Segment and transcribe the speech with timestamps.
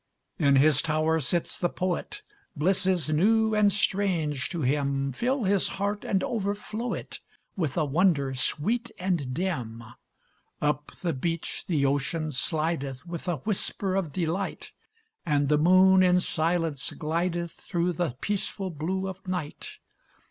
[0.39, 2.23] In his tower sits the poet,
[2.55, 7.19] Blisses new and strange to him Fill his heart and overflow it
[7.55, 9.83] With a wonder sweet and dim.
[10.59, 14.71] Up the beach the ocean slideth With a whisper of delight,
[15.23, 19.77] And the noon in silence glideth Through the peaceful blue of night.